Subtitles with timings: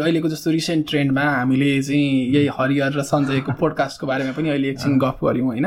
[0.00, 4.98] अहिलेको जस्तो रिसेन्ट ट्रेन्डमा हामीले चाहिँ यही हरिहर र सञ्जयको पोडकास्टको बारेमा पनि अहिले एकछिन
[4.98, 5.66] गफ गऱ्यौँ होइन?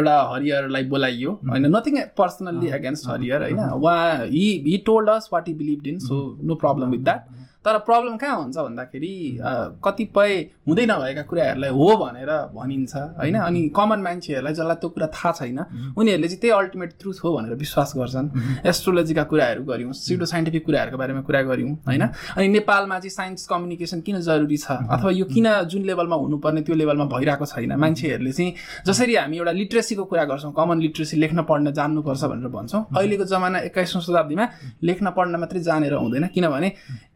[0.00, 1.66] एउटा हरिहरलाई बोलाइयो होइन?
[1.76, 3.58] नथिङ पर्सनल्ली एगेन्स्ट हरिहर होइन?
[3.68, 7.20] उहाँ he he told us what he believe in so no problem with that
[7.64, 9.38] तर प्रब्लम कहाँ हुन्छ भन्दाखेरि
[9.84, 10.32] कतिपय
[10.68, 13.36] हुँदै नभएका कुराहरूलाई हो भनेर भनिन्छ होइन?
[13.38, 15.58] अनि कमन मान्छेहरूलाई जसलाई त्यो कुरा थाहा छैन
[15.94, 18.28] उनीहरूले चाहिँ त्यही अल्टिमेट ट्रुथ हो भनेर विश्वास गर्छन्।
[18.66, 22.02] एस्ट्रोलोजीका कुराहरू गऱ्यौँ सिडो साइन्टिफिक कुराहरूको बारेमा कुरा गऱ्यौँ होइन?
[22.36, 24.66] अनि नेपालमा चाहिँ साइन्स कम्युनिकेसन किन जरुरी छ?
[24.90, 27.72] अथवा यो किन जुन लेभलमा हुनुपर्ने त्यो लेभलमा भइरहेको छैन?
[27.78, 28.54] मान्छेहरूले चाहिँ
[28.86, 33.58] जसरी हामी एउटा लिट्रेसीको कुरा गर्छौँ कमन लिट्रेसी लेख्न पढ्न जान्नुपर्छ भनेर भन्छौँ। अहिलेको जमाना
[33.70, 34.44] एक्काइसौँ शताब्दीमा
[34.82, 36.68] लेख्न पढ्न मात्रै जानेर हुँदैन किनभने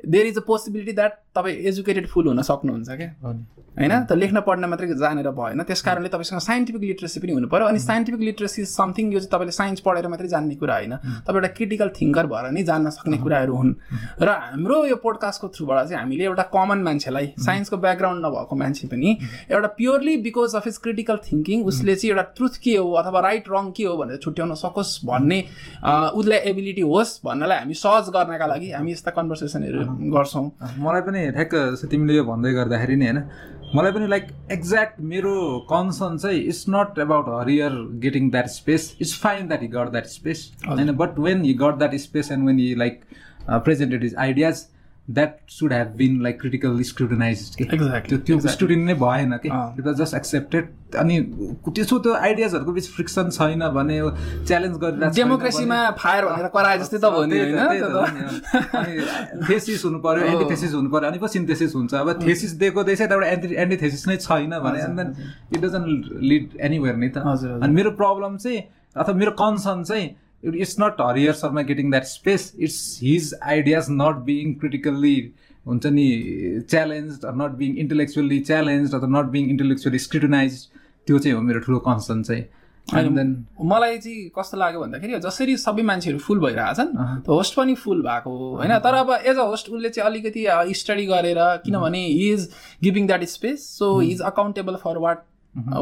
[0.06, 3.10] there is a possibility that तपाईँ एजुकेटेड फुल हुन सक्नुहुन्छ क्या?
[3.77, 3.92] होइन?
[4.09, 7.78] त लेख्न पढ्न मात्रै जानेर भएन त्यस कारणले तपाईँसँग साइन्टिफिक लिट्रेसी पनि हुनु पऱ्यो अनि
[7.78, 11.48] साइन्टिफिक लिट्रेसी इज समथिङ यो चाहिँ तपाईँले साइन्स पढेर मात्रै जान्ने कुरा होइन। तपाईँ एउटा
[11.56, 13.74] क्रिटिकल थिङ्कर भएर नै जान्न सक्ने कुराहरू हुन्।
[14.23, 19.11] र हाम्रो यो पोडकास्टको थ्रुबाट चाहिँ हामीले एउटा कमन मान्छेलाई साइन्सको ब्याकग्राउन्ड नभएको मान्छे पनि
[19.52, 23.52] एउटा purely because of his critical thinking उसले चाहिँ एउटा ट्रुथ के हो अथवा राइट
[23.52, 25.41] रङ के हो भनेर छुट्याउन सकोस् भन्ने
[26.17, 30.47] उसलाई एबिलिटी होस् भन्नलाई हामी सहज गर्नका लागि हामी यस्ता कन्भर्सेसनहरू गर्छौँ।
[30.78, 31.55] मलाई पनि ठ्याक्क
[31.91, 33.22] तिमीले यो भन्दै गर्दाखेरि नि होइन
[33.75, 35.34] मलाई पनि लाइक एक्ज्याक्ट मेरो
[35.70, 40.06] कन्सर्न चाहिँ it's not about Harihar getting that space it's fine that he got that
[40.12, 43.00] space होइन but when he got that space and when he like
[43.48, 44.67] presented his ideas
[45.10, 49.86] that should have been like critical scrutinize कि त्यो त्यो student नै भएन कि it
[49.86, 50.64] was just accepted
[50.98, 51.20] अनि
[51.68, 54.00] त्यसो त्यो आइडियाजहरूको बिच फ्रिक्सन छैन भने
[54.46, 57.36] च्यालेन्ज गरिरहेको डेमोक्रेसीमा फायर भनेर कराए जस्तै त अनि
[59.48, 63.27] थेसिस हुनु पऱ्यो एन्टिथेसिस हुनु पऱ्यो अनि पो सिन्थेसिस हुन्छ। अब थेसिस दिएको दिएछ एउटा
[63.28, 65.08] एन्टी एन्टिथेसिस नै छैन भने and then
[65.54, 65.82] it doesn't
[66.30, 67.18] lead anywhere नि त।
[67.62, 68.60] अनि मेरो प्रब्लम चाहिँ
[68.96, 70.06] अथवा मेरो कन्सर्न चाहिँ
[70.55, 75.16] it's not Harihar Sharma getting that space it's his ideas not being critically
[75.66, 76.08] हुन्छ नि
[76.70, 80.62] challenge not being intellectually challenge अथवा नट बिङ इन्टेलेक्चुअली स्क्रिटनाइज
[81.06, 82.44] त्यो चाहिँ हो मेरो ठुलो कन्सर्न चाहिँ.
[82.86, 83.30] देन
[83.67, 86.90] मलाई चाहिँ कस्तो लाग्यो भन्दाखेरि जसरी सबै मान्छेहरू फुल भइरहेछन्
[87.28, 88.78] होस्ट पनि फुल भएको होइन?
[88.78, 90.46] तर अब एज अ होस्ट उसले चाहिँ अलिकति
[90.80, 92.48] स्टडी गरेर किनभने he is
[92.83, 95.24] giving that space so he is accountable for what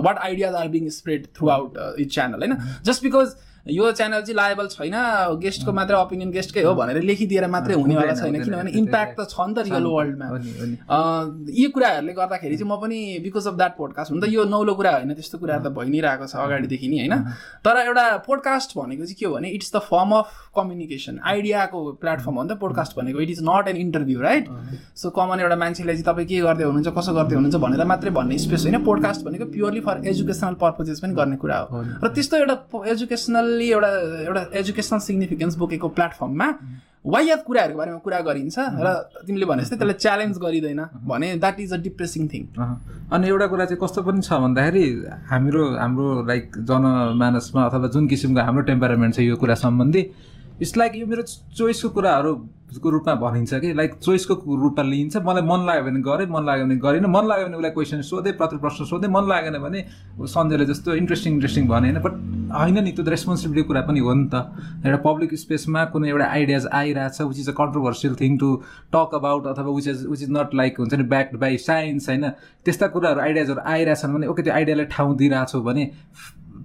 [0.04, 2.56] what ideas are being spread throughout it channel होइन?
[2.84, 3.36] जस्ट बिकज
[3.66, 4.94] यो च्यानल चाहिँ लाएबल छैन
[5.40, 9.54] गेस्टको मात्रै ओपिनियन गेस्टकै हो भनेर लेखिदिएर मात्रै हुनेवाला छैन किनभने इम्प्याक्ट त छ नि
[9.54, 10.26] त रियल वर्ल्डमा
[11.48, 14.92] यी कुराहरूले गर्दाखेरि चाहिँ म पनि बिकज अफ द्याट पोडकास्ट हुन त यो नौलो कुरा
[14.96, 17.14] होइन त्यस्तो कुराहरू त भइ नै रहेको छ अगाडिदेखि नै होइन।
[17.64, 22.36] तर एउटा पोडकास्ट भनेको चाहिँ के हो भने it's the form of communication आइडियाको platform
[22.36, 24.44] हो नि त पोडकास्ट भनेको। It is not an interview right
[25.00, 28.38] so common एउटा मान्छेलाई चाहिँ तपाईँ के गर्दै हुनुहुन्छ कसो गर्दै हुनुहुन्छ भनेर मात्रै भन्ने
[28.44, 32.56] स्पेस होइन। पोडकास्ट भनेको प्योरली फर एजुकेसनल पर्पजेस पनि गर्ने कुरा हो। र त्यस्तो एउटा
[32.92, 33.90] एजुकेसनल एजुकेसनल्ली एउटा
[34.26, 36.48] एउटा एजुकेसनल सिग्निफिकेन्स बोकेको प्लेटफर्ममा
[37.04, 38.88] वायात कुराहरूको बारेमा कुरा गरिन्छ र
[39.26, 42.42] तिमीले भने जस्तै त्यसलाई च्यालेन्ज गरिँदैन भने that is a depressing thing
[43.12, 44.86] अनि एउटा कुरा चाहिँ कस्तो पनि छ भन्दाखेरि
[45.28, 50.02] हाम्रो हाम्रो लाइक जनमानसमा अथवा जुन किसिमको हाम्रो टेम्परामेन्ट छ यो कुरा सम्बन्धी
[50.60, 51.22] इट्स लाइक यो मेरो
[51.56, 56.44] चोइसको कुराहरूको रूपमा भनिन्छ कि लाइक चोइसको रूपमा लिइन्छ। मलाई मन लाग्यो भने गरेँ मन
[56.46, 59.80] लाग्यो भने गरेन। मन लाग्यो भने उसलाई क्वेसन सोधेँ प्रति प्रश्न सोधेँ। मन लागेन भने
[60.26, 62.14] सन्जयले जस्तो इन्ट्रेस्टिङ इन्ट्रेस्टिङ भने होइन। बट
[62.54, 64.34] होइन नि त्यो त रेस्पोन्सिबिलिटी कुरा पनि हो नि त।
[64.86, 68.48] एउटा पब्लिक स्पेसमा कुनै एउटा आइडियाज आइरहेछ which is a controversial thing to
[68.94, 72.30] talk about अथवा which is which is not like हुन्छ नि ब्याक्ड बाई साइन्स होइन।
[72.64, 75.90] त्यस्ता कुराहरू आइडियाजहरू आइरहेछन् भने ओके त्यो आइडियालाई ठाउँ दिइरहेछौ भने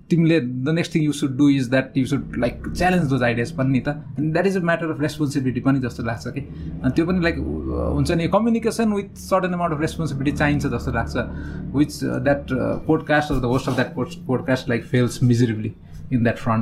[0.09, 3.51] तिमीले the next thing you should do is that you should like challenge those ideas
[3.51, 3.89] पनि नि त.
[3.89, 6.41] अनि that is a matter of responsibility पनि जस्तो लाग्छ कि।
[6.83, 11.15] अनि त्यो पनि लाइक हुन्छ नि communication with certain amount of responsibility चाहिन्छ जस्तो लाग्छ।
[11.75, 12.45] Which that
[12.87, 15.73] podcast of the host of that pod podcast like fails miserably
[16.13, 16.57] in that front